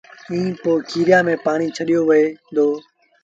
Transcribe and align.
ائيٚݩ 0.31 0.57
پو 0.61 0.71
کيريآݩ 0.89 1.25
ميݩ 1.25 1.41
پآڻيٚ 1.45 1.73
ڇڏيو 1.75 2.01
وهي 2.09 2.25
دو 2.55 2.67